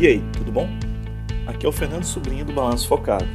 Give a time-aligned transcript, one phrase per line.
[0.00, 0.66] E aí, tudo bom?
[1.46, 3.26] Aqui é o Fernando Sobrinho do Balanço Focado.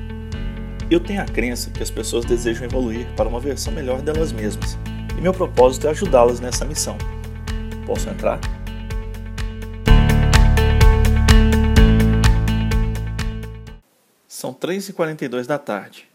[0.90, 4.76] Eu tenho a crença que as pessoas desejam evoluir para uma versão melhor delas mesmas,
[5.16, 6.98] e meu propósito é ajudá-las nessa missão.
[7.86, 8.40] Posso entrar?
[14.28, 16.08] São 3h42 da tarde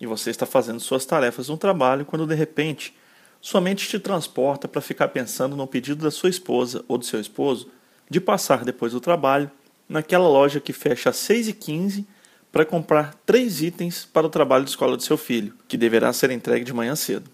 [0.00, 2.96] e você está fazendo suas tarefas no trabalho quando de repente
[3.42, 7.20] sua mente te transporta para ficar pensando no pedido da sua esposa ou do seu
[7.20, 7.70] esposo
[8.08, 9.50] de passar depois do trabalho
[9.88, 12.04] naquela loja que fecha às 6h15
[12.52, 16.30] para comprar três itens para o trabalho de escola do seu filho, que deverá ser
[16.30, 17.30] entregue de manhã cedo.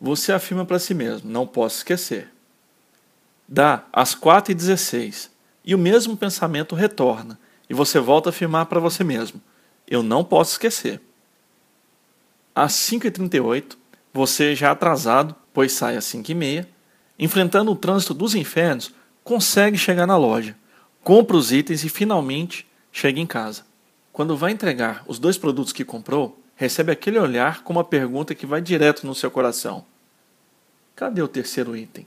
[0.00, 2.32] Você afirma para si mesmo: não posso esquecer.
[3.46, 5.30] Dá às 4h16
[5.64, 9.40] e o mesmo pensamento retorna, e você volta a afirmar para você mesmo:
[9.88, 11.00] eu não posso esquecer.
[12.54, 13.76] Às 5h38,
[14.12, 16.66] você já atrasado, pois sai às 5h30,
[17.18, 20.56] enfrentando o trânsito dos infernos, consegue chegar na loja,
[21.04, 23.64] compra os itens e finalmente chega em casa.
[24.10, 28.46] Quando vai entregar os dois produtos que comprou, recebe aquele olhar com uma pergunta que
[28.46, 29.84] vai direto no seu coração:
[30.96, 32.06] Cadê o terceiro item?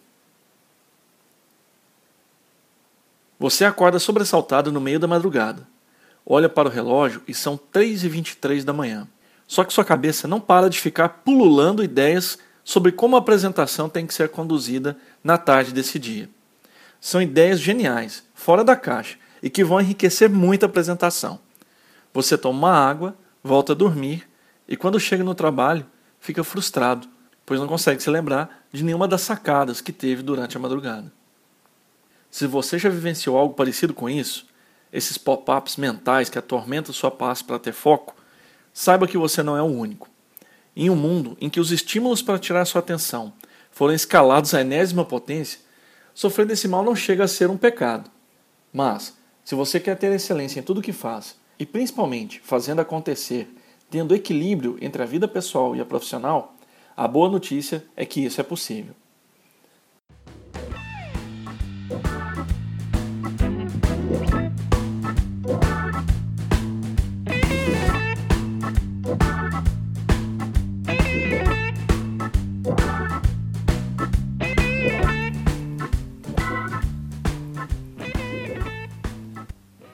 [3.39, 5.67] Você acorda sobressaltado no meio da madrugada.
[6.25, 9.07] Olha para o relógio e são 3h23 da manhã.
[9.47, 14.07] Só que sua cabeça não para de ficar pululando ideias sobre como a apresentação tem
[14.07, 16.29] que ser conduzida na tarde desse dia.
[16.99, 21.39] São ideias geniais, fora da caixa e que vão enriquecer muito a apresentação.
[22.13, 24.27] Você toma água, volta a dormir
[24.67, 25.85] e quando chega no trabalho
[26.19, 27.07] fica frustrado,
[27.45, 31.11] pois não consegue se lembrar de nenhuma das sacadas que teve durante a madrugada.
[32.29, 34.47] Se você já vivenciou algo parecido com isso,
[34.91, 38.15] esses pop-ups mentais que atormentam sua paz para ter foco,
[38.73, 40.09] saiba que você não é o único.
[40.75, 43.33] Em um mundo em que os estímulos para tirar sua atenção
[43.71, 45.59] foram escalados à enésima potência,
[46.17, 48.09] sofrer desse mal não chega a ser um pecado.
[48.73, 49.15] Mas,
[49.45, 53.47] se você quer ter excelência em tudo que faz, e principalmente fazendo acontecer,
[53.87, 56.55] tendo equilíbrio entre a vida pessoal e a profissional,
[56.95, 58.95] a boa notícia é que isso é possível.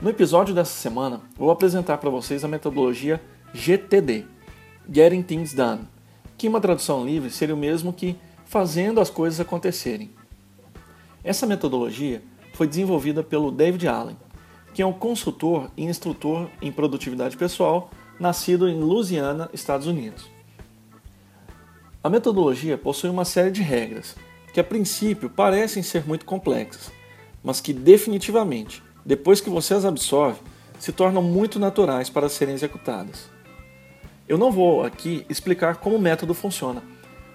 [0.04, 3.22] No episódio dessa semana, vou apresentar para vocês a metodologia
[3.54, 4.26] GTD,
[4.92, 5.88] Getting Things Done,
[6.38, 10.12] que uma tradução livre seria o mesmo que fazendo as coisas acontecerem.
[11.24, 12.22] Essa metodologia
[12.54, 14.18] foi desenvolvida pelo David Allen,
[14.74, 20.30] que é um consultor e instrutor em produtividade pessoal, nascido em Louisiana, Estados Unidos.
[22.04, 24.18] A metodologia possui uma série de regras
[24.54, 26.92] que a princípio parecem ser muito complexas,
[27.42, 30.40] mas que definitivamente depois que você as absorve,
[30.80, 33.30] se tornam muito naturais para serem executadas.
[34.28, 36.82] Eu não vou aqui explicar como o método funciona,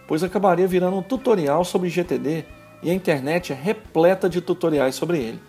[0.06, 2.44] pois acabaria virando um tutorial sobre GTD
[2.82, 5.40] e a internet é repleta de tutoriais sobre ele.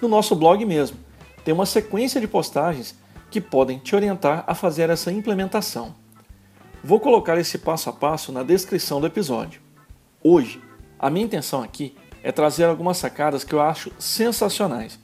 [0.00, 0.98] No nosso blog mesmo,
[1.44, 2.96] tem uma sequência de postagens
[3.30, 5.94] que podem te orientar a fazer essa implementação.
[6.82, 9.60] Vou colocar esse passo a passo na descrição do episódio.
[10.22, 10.60] Hoje,
[10.98, 15.01] a minha intenção aqui é trazer algumas sacadas que eu acho sensacionais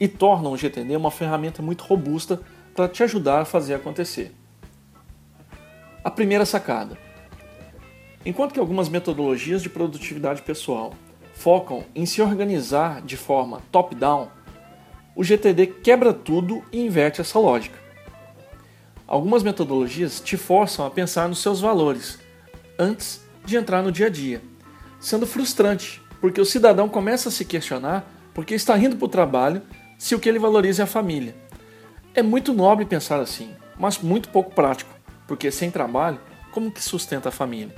[0.00, 2.40] e tornam o GTD uma ferramenta muito robusta
[2.74, 4.32] para te ajudar a fazer acontecer.
[6.04, 6.96] A primeira sacada.
[8.24, 10.92] Enquanto que algumas metodologias de produtividade pessoal
[11.34, 14.28] focam em se organizar de forma top-down,
[15.16, 17.78] o GTD quebra tudo e inverte essa lógica.
[19.06, 22.18] Algumas metodologias te forçam a pensar nos seus valores
[22.78, 24.42] antes de entrar no dia a dia,
[25.00, 29.62] sendo frustrante, porque o cidadão começa a se questionar porque está indo para o trabalho
[29.98, 31.36] se o que ele valoriza é a família.
[32.14, 34.94] É muito nobre pensar assim, mas muito pouco prático,
[35.26, 36.20] porque sem trabalho,
[36.52, 37.74] como que sustenta a família?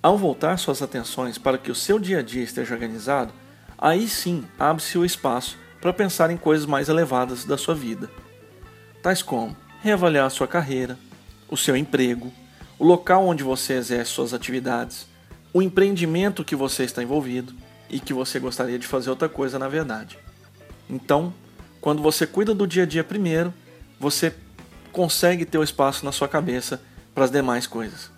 [0.00, 3.32] Ao voltar suas atenções para que o seu dia a dia esteja organizado,
[3.76, 8.08] aí sim abre-se o espaço para pensar em coisas mais elevadas da sua vida,
[9.02, 10.96] tais como reavaliar sua carreira,
[11.48, 12.32] o seu emprego,
[12.78, 15.08] o local onde você exerce suas atividades,
[15.52, 17.52] o empreendimento que você está envolvido
[17.90, 20.18] e que você gostaria de fazer outra coisa na verdade.
[20.88, 21.32] Então,
[21.80, 23.52] quando você cuida do dia a dia primeiro,
[23.98, 24.34] você
[24.92, 26.82] consegue ter o espaço na sua cabeça
[27.14, 28.10] para as demais coisas.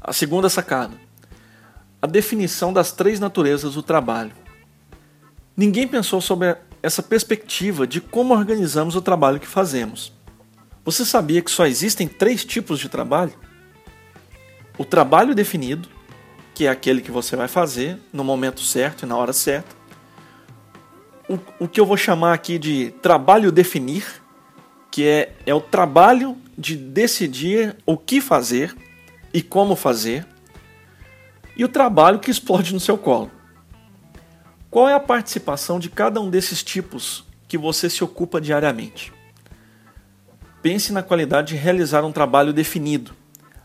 [0.00, 0.94] A segunda sacada:
[2.02, 4.32] a definição das três naturezas do trabalho.
[5.56, 10.12] Ninguém pensou sobre essa perspectiva de como organizamos o trabalho que fazemos.
[10.84, 13.34] Você sabia que só existem três tipos de trabalho?
[14.78, 15.88] O trabalho definido,
[16.54, 19.79] que é aquele que você vai fazer no momento certo e na hora certa
[21.30, 24.04] o, o que eu vou chamar aqui de trabalho definir,
[24.90, 28.76] que é, é o trabalho de decidir o que fazer
[29.32, 30.26] e como fazer,
[31.56, 33.30] e o trabalho que explode no seu colo.
[34.68, 39.12] Qual é a participação de cada um desses tipos que você se ocupa diariamente?
[40.60, 43.14] Pense na qualidade de realizar um trabalho definido,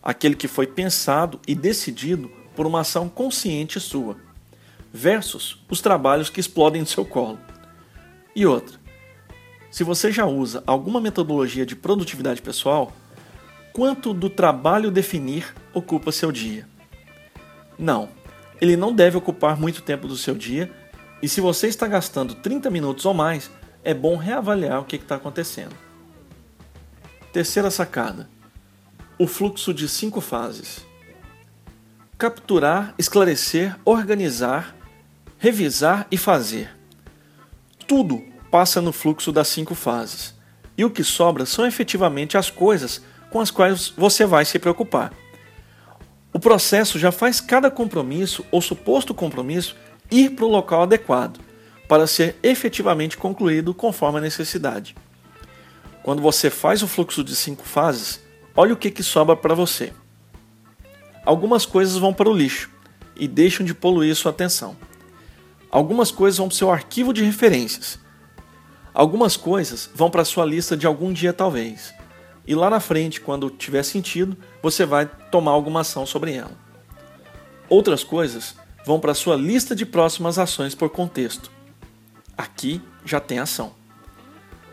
[0.03, 4.17] aquele que foi pensado e decidido por uma ação consciente sua,
[4.93, 7.39] versus os trabalhos que explodem no seu colo.
[8.35, 8.77] E outra,
[9.71, 12.91] se você já usa alguma metodologia de produtividade pessoal,
[13.71, 16.67] quanto do trabalho definir ocupa seu dia?
[17.79, 18.09] Não,
[18.59, 20.69] ele não deve ocupar muito tempo do seu dia,
[21.21, 23.49] e se você está gastando 30 minutos ou mais,
[23.85, 25.75] é bom reavaliar o que está acontecendo.
[27.31, 28.29] Terceira sacada:
[29.17, 30.85] o fluxo de cinco fases.
[32.17, 34.75] Capturar, esclarecer, organizar,
[35.37, 36.74] revisar e fazer.
[37.87, 40.33] Tudo passa no fluxo das cinco fases.
[40.77, 45.13] E o que sobra são efetivamente as coisas com as quais você vai se preocupar.
[46.33, 49.75] O processo já faz cada compromisso ou suposto compromisso
[50.11, 51.39] ir para o local adequado,
[51.87, 54.95] para ser efetivamente concluído conforme a necessidade.
[56.03, 58.21] Quando você faz o fluxo de cinco fases,
[58.55, 59.93] olha o que, que sobra para você.
[61.25, 62.69] Algumas coisas vão para o lixo
[63.15, 64.75] e deixam de poluir sua atenção.
[65.69, 67.99] Algumas coisas vão para o seu arquivo de referências.
[68.93, 71.93] Algumas coisas vão para a sua lista de algum dia talvez.
[72.47, 76.51] E lá na frente, quando tiver sentido, você vai tomar alguma ação sobre ela.
[77.67, 81.51] Outras coisas vão para a sua lista de próximas ações por contexto.
[82.37, 83.73] Aqui já tem ação.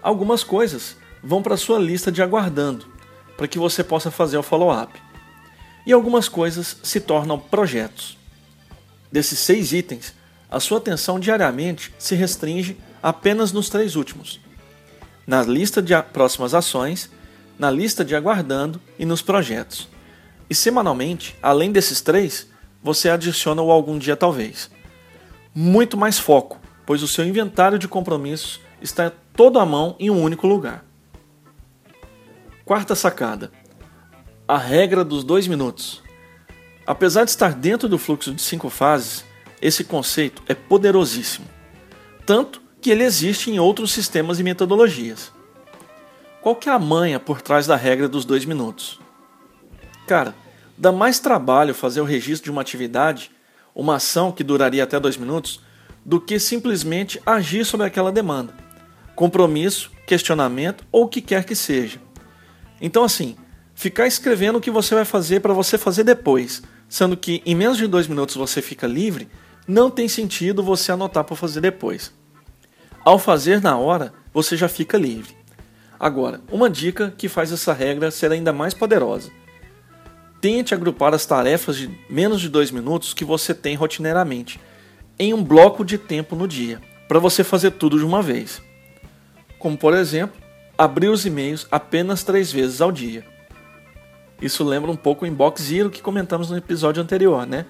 [0.02, 2.86] Algumas coisas vão para a sua lista de aguardando,
[3.36, 5.00] para que você possa fazer o follow-up.
[5.86, 8.18] E algumas coisas se tornam projetos.
[9.10, 10.14] Desses seis itens,
[10.52, 14.38] a sua atenção diariamente se restringe apenas nos três últimos:
[15.26, 17.10] na lista de próximas ações,
[17.58, 19.88] na lista de aguardando e nos projetos.
[20.50, 22.46] E semanalmente, além desses três,
[22.82, 24.70] você adiciona o algum dia talvez.
[25.54, 30.22] Muito mais foco, pois o seu inventário de compromissos está todo à mão em um
[30.22, 30.84] único lugar.
[32.62, 33.50] Quarta sacada:
[34.46, 36.02] a regra dos dois minutos.
[36.86, 39.24] Apesar de estar dentro do fluxo de cinco fases,
[39.62, 41.46] esse conceito é poderosíssimo,
[42.26, 45.32] tanto que ele existe em outros sistemas e metodologias.
[46.42, 48.98] Qual que é a manha por trás da regra dos dois minutos?
[50.08, 50.34] Cara,
[50.76, 53.30] dá mais trabalho fazer o registro de uma atividade,
[53.72, 55.60] uma ação que duraria até dois minutos,
[56.04, 58.52] do que simplesmente agir sobre aquela demanda,
[59.14, 62.00] compromisso, questionamento ou o que quer que seja.
[62.80, 63.36] Então, assim,
[63.76, 67.78] ficar escrevendo o que você vai fazer para você fazer depois, sendo que em menos
[67.78, 69.28] de dois minutos você fica livre,
[69.72, 72.12] não tem sentido você anotar para fazer depois.
[73.04, 75.34] Ao fazer na hora, você já fica livre.
[75.98, 79.30] Agora, uma dica que faz essa regra ser ainda mais poderosa.
[80.40, 84.60] Tente agrupar as tarefas de menos de dois minutos que você tem rotineiramente
[85.18, 88.60] em um bloco de tempo no dia, para você fazer tudo de uma vez.
[89.58, 90.40] Como por exemplo,
[90.76, 93.24] abrir os e-mails apenas três vezes ao dia.
[94.40, 97.64] Isso lembra um pouco o Inbox Zero que comentamos no episódio anterior, né?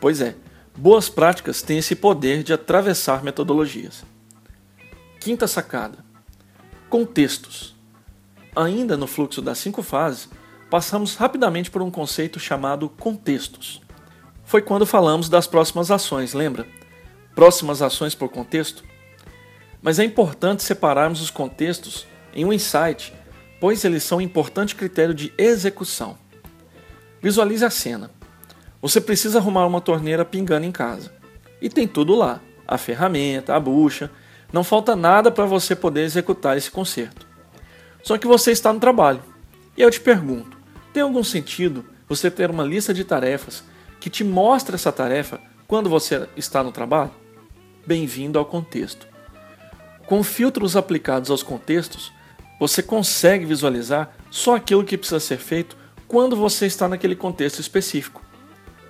[0.00, 0.34] Pois é,
[0.80, 4.02] boas práticas têm esse poder de atravessar metodologias.
[5.20, 5.98] Quinta sacada:
[6.88, 7.76] contextos.
[8.56, 10.30] Ainda no fluxo das cinco fases,
[10.70, 13.82] passamos rapidamente por um conceito chamado contextos.
[14.42, 16.66] Foi quando falamos das próximas ações, lembra?
[17.34, 18.82] Próximas ações por contexto?
[19.82, 23.12] Mas é importante separarmos os contextos em um insight,
[23.60, 26.18] pois eles são um importante critério de execução.
[27.22, 28.10] Visualize a cena.
[28.82, 31.12] Você precisa arrumar uma torneira pingando em casa.
[31.60, 34.10] E tem tudo lá: a ferramenta, a bucha.
[34.52, 37.26] Não falta nada para você poder executar esse conserto.
[38.02, 39.22] Só que você está no trabalho.
[39.76, 40.56] E eu te pergunto:
[40.92, 43.62] tem algum sentido você ter uma lista de tarefas
[44.00, 47.12] que te mostra essa tarefa quando você está no trabalho?
[47.86, 49.06] Bem-vindo ao contexto.
[50.06, 52.12] Com filtros aplicados aos contextos,
[52.58, 55.76] você consegue visualizar só aquilo que precisa ser feito
[56.08, 58.20] quando você está naquele contexto específico.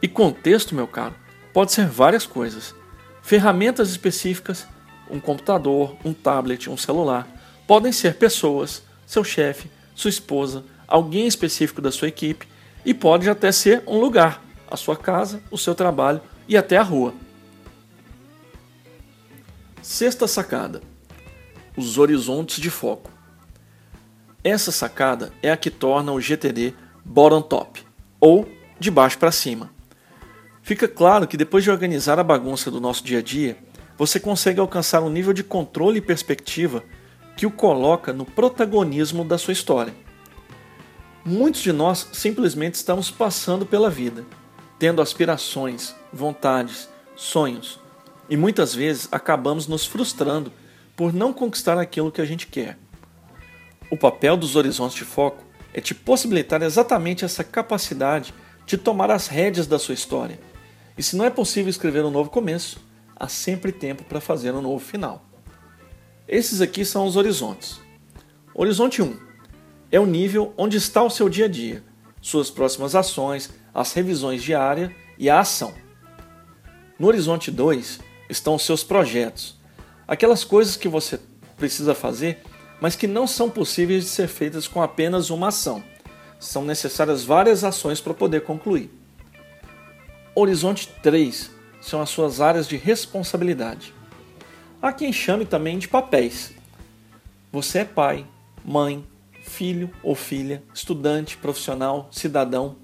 [0.03, 1.15] E contexto, meu caro,
[1.53, 2.75] pode ser várias coisas.
[3.23, 4.67] Ferramentas específicas,
[5.11, 7.29] um computador, um tablet, um celular,
[7.67, 12.49] podem ser pessoas, seu chefe, sua esposa, alguém específico da sua equipe
[12.85, 16.83] e pode até ser um lugar, a sua casa, o seu trabalho e até a
[16.83, 17.13] rua.
[19.83, 20.81] Sexta sacada:
[21.77, 23.11] os horizontes de foco.
[24.43, 27.85] Essa sacada é a que torna o GTD bottom top,
[28.19, 29.71] ou de baixo para cima.
[30.71, 33.57] Fica claro que depois de organizar a bagunça do nosso dia a dia,
[33.99, 36.85] você consegue alcançar um nível de controle e perspectiva
[37.37, 39.93] que o coloca no protagonismo da sua história.
[41.25, 44.25] Muitos de nós simplesmente estamos passando pela vida,
[44.79, 47.81] tendo aspirações, vontades, sonhos,
[48.29, 50.53] e muitas vezes acabamos nos frustrando
[50.95, 52.79] por não conquistar aquilo que a gente quer.
[53.91, 55.43] O papel dos horizontes de foco
[55.75, 58.33] é te possibilitar exatamente essa capacidade
[58.65, 60.39] de tomar as rédeas da sua história.
[61.01, 62.79] E se não é possível escrever um novo começo,
[63.17, 65.25] há sempre tempo para fazer um novo final.
[66.29, 67.81] Esses aqui são os horizontes.
[68.55, 69.17] Horizonte 1
[69.91, 71.83] é o nível onde está o seu dia a dia,
[72.21, 75.73] suas próximas ações, as revisões diárias e a ação.
[76.99, 79.59] No horizonte 2 estão os seus projetos,
[80.07, 81.19] aquelas coisas que você
[81.57, 82.43] precisa fazer
[82.79, 85.83] mas que não são possíveis de ser feitas com apenas uma ação.
[86.39, 89.00] São necessárias várias ações para poder concluir.
[90.33, 93.93] Horizonte 3 são as suas áreas de responsabilidade.
[94.81, 96.53] Há quem chame também de papéis.
[97.51, 98.25] Você é pai,
[98.65, 99.05] mãe,
[99.43, 102.77] filho ou filha, estudante, profissional, cidadão.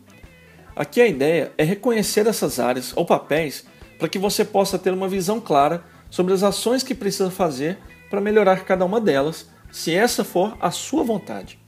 [0.74, 3.64] Aqui a ideia é reconhecer essas áreas ou papéis
[3.96, 7.78] para que você possa ter uma visão clara sobre as ações que precisa fazer
[8.10, 11.60] para melhorar cada uma delas se essa for a sua vontade.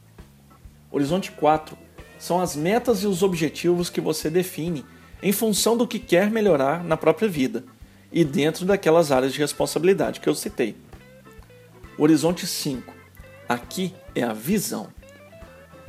[0.90, 1.78] Horizonte 4
[2.18, 4.84] são as metas e os objetivos que você define
[5.22, 7.64] em função do que quer melhorar na própria vida
[8.12, 10.76] e dentro daquelas áreas de responsabilidade que eu citei.
[11.98, 12.92] Horizonte 5.
[13.48, 14.88] Aqui é a visão.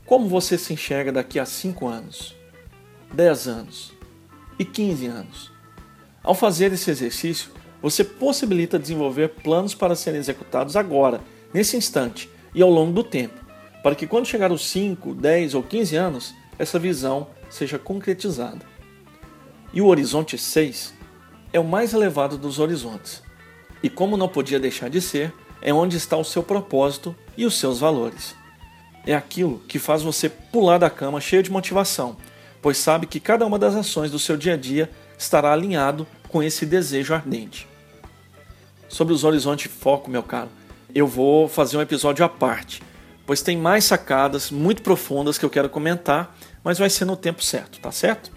[0.06, 2.36] Como você se enxerga daqui a 5 anos,
[3.14, 3.94] 10 anos
[4.58, 5.52] e 15 anos?
[6.24, 11.22] Ao fazer esse exercício, você possibilita desenvolver planos para serem executados agora
[11.54, 13.40] nesse instante e ao longo do tempo,
[13.82, 18.69] para que quando chegar os 5, 10 ou 15 anos, essa visão seja concretizada.
[19.74, 20.94] E o horizonte 6
[21.54, 23.22] é o mais elevado dos horizontes.
[23.82, 27.58] E como não podia deixar de ser, é onde está o seu propósito e os
[27.58, 28.36] seus valores.
[29.06, 32.18] É aquilo que faz você pular da cama cheio de motivação,
[32.62, 36.44] pois sabe que cada uma das ações do seu dia a dia estará alinhado com
[36.44, 37.68] esse desejo ardente.
[38.88, 40.50] Sobre os horizontes de foco, meu caro,
[40.94, 42.82] eu vou fazer um episódio à parte,
[43.26, 47.44] pois tem mais sacadas muito profundas que eu quero comentar, mas vai ser no tempo
[47.44, 48.32] certo, tá certo?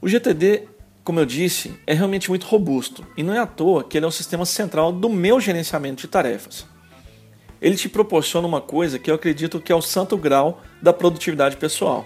[0.00, 0.68] O GTD,
[1.02, 4.08] como eu disse, é realmente muito robusto e não é à toa que ele é
[4.08, 6.66] o sistema central do meu gerenciamento de tarefas.
[7.60, 11.56] Ele te proporciona uma coisa que eu acredito que é o santo grau da produtividade
[11.56, 12.04] pessoal,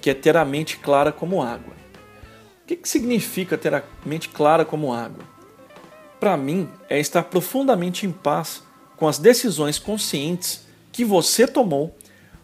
[0.00, 1.74] que é ter a mente clara como água.
[2.62, 5.30] O que, que significa ter a mente clara como água?
[6.20, 8.62] para mim, é estar profundamente em paz
[8.96, 11.96] com as decisões conscientes que você tomou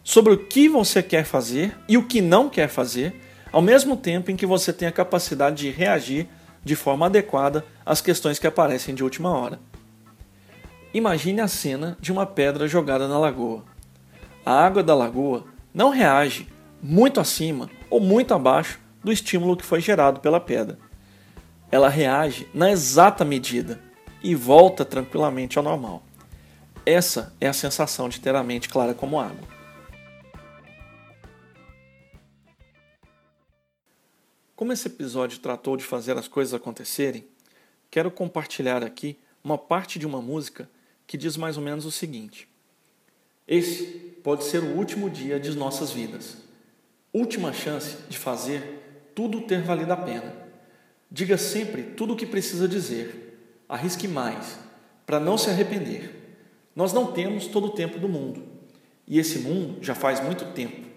[0.03, 3.15] sobre o que você quer fazer e o que não quer fazer,
[3.51, 6.27] ao mesmo tempo em que você tem a capacidade de reagir
[6.63, 9.59] de forma adequada às questões que aparecem de última hora.
[10.93, 13.63] Imagine a cena de uma pedra jogada na lagoa.
[14.45, 16.47] A água da lagoa não reage
[16.81, 20.77] muito acima ou muito abaixo do estímulo que foi gerado pela pedra
[21.71, 23.79] ela reage na exata medida
[24.23, 26.03] e volta tranquilamente ao normal.
[26.85, 29.56] Essa é a sensação de ter a mente clara como água.
[34.57, 37.27] Como esse episódio tratou de fazer as coisas acontecerem,
[37.91, 40.67] quero compartilhar aqui uma parte de uma música
[41.05, 42.49] que diz mais ou menos o seguinte:
[43.47, 43.85] Esse
[44.23, 46.37] pode ser o último dia de nossas vidas,
[47.13, 50.47] última chance de fazer tudo ter valido a pena
[51.09, 53.63] Diga sempre tudo o que precisa dizer.
[53.69, 54.57] Arrisque mais,
[55.05, 56.35] para não se arrepender.
[56.75, 58.43] Nós não temos todo o tempo do mundo.
[59.07, 60.87] E esse mundo já faz muito tempo.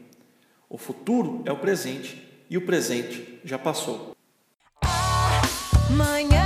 [0.66, 4.14] O futuro é o presente e o presente já passou.
[5.88, 6.39] Amanhã.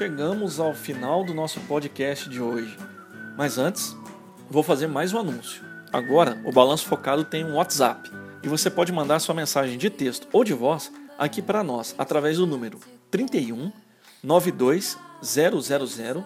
[0.00, 2.74] Chegamos ao final do nosso podcast de hoje.
[3.36, 3.94] Mas antes,
[4.48, 5.62] vou fazer mais um anúncio.
[5.92, 8.10] Agora, o Balanço Focado tem um WhatsApp
[8.42, 12.38] e você pode mandar sua mensagem de texto ou de voz aqui para nós através
[12.38, 13.70] do número 31
[14.22, 16.24] 92 000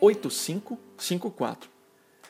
[0.00, 1.68] 8554.